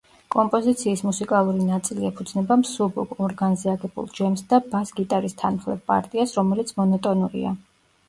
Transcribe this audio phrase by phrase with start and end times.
[0.35, 7.59] კომპოზიციის მუსიკალური ნაწილი ეფუძნება მსუბუქ, ორგანზე აგებულ ჯემს და ბას-გიტარის თანმხლებ პარტიას, რომელიც მონოტონურია.